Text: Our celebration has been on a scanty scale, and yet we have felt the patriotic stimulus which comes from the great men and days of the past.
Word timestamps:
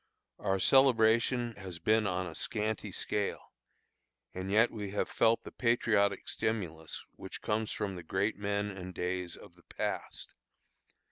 Our 0.39 0.57
celebration 0.59 1.53
has 1.57 1.77
been 1.77 2.07
on 2.07 2.25
a 2.25 2.33
scanty 2.33 2.91
scale, 2.91 3.53
and 4.33 4.49
yet 4.49 4.71
we 4.71 4.89
have 4.89 5.07
felt 5.07 5.43
the 5.43 5.51
patriotic 5.51 6.27
stimulus 6.27 7.05
which 7.17 7.39
comes 7.43 7.71
from 7.71 7.95
the 7.95 8.01
great 8.01 8.35
men 8.39 8.71
and 8.75 8.95
days 8.95 9.35
of 9.37 9.53
the 9.53 9.61
past. 9.61 10.33